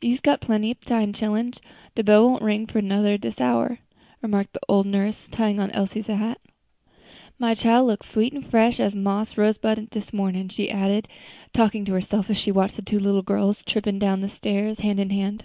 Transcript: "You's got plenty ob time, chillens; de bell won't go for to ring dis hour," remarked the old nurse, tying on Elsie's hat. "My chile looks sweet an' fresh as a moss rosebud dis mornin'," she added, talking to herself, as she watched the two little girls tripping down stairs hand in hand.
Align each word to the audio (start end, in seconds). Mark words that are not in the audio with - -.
"You's 0.00 0.22
got 0.22 0.40
plenty 0.40 0.70
ob 0.70 0.82
time, 0.86 1.12
chillens; 1.12 1.60
de 1.94 2.02
bell 2.02 2.26
won't 2.26 2.38
go 2.40 2.46
for 2.72 2.80
to 2.80 2.86
ring 3.06 3.16
dis 3.18 3.42
hour," 3.42 3.80
remarked 4.22 4.54
the 4.54 4.60
old 4.70 4.86
nurse, 4.86 5.28
tying 5.30 5.60
on 5.60 5.70
Elsie's 5.72 6.06
hat. 6.06 6.38
"My 7.38 7.54
chile 7.54 7.82
looks 7.84 8.08
sweet 8.10 8.32
an' 8.32 8.40
fresh 8.40 8.80
as 8.80 8.94
a 8.94 8.96
moss 8.96 9.36
rosebud 9.36 9.90
dis 9.90 10.14
mornin'," 10.14 10.48
she 10.48 10.70
added, 10.70 11.08
talking 11.52 11.84
to 11.84 11.92
herself, 11.92 12.30
as 12.30 12.38
she 12.38 12.50
watched 12.50 12.76
the 12.76 12.80
two 12.80 12.98
little 12.98 13.20
girls 13.20 13.62
tripping 13.62 13.98
down 13.98 14.26
stairs 14.30 14.78
hand 14.80 14.98
in 14.98 15.10
hand. 15.10 15.44